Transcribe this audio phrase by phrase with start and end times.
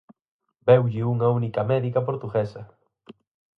[0.67, 2.61] ¡Veulle unha única médica portuguesa!